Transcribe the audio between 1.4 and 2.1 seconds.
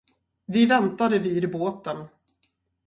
båten.